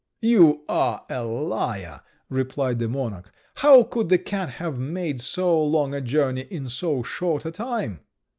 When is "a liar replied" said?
1.11-2.79